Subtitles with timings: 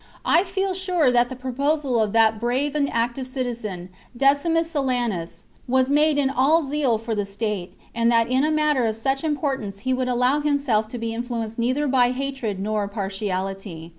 [0.39, 5.91] "I feel sure that the proposal of that brave and active citizen, Decimus Silanus, was
[5.91, 9.81] made in all zeal for the state, and that in a matter of such importance
[9.85, 13.89] he would allow himself to be influenced neither by hatred nor partiality.